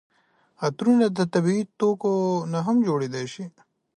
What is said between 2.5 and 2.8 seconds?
نه هم